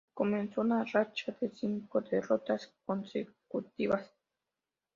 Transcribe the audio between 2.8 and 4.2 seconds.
consecutivas.